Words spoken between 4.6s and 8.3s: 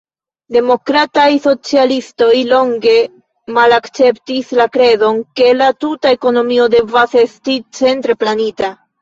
la kredon, ke la tuta ekonomio devas esti centre